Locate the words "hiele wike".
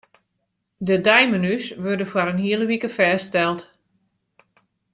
2.45-2.89